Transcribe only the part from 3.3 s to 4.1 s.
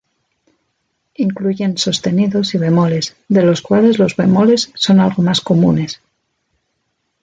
los cuales